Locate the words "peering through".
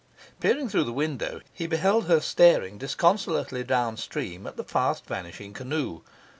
0.39-0.83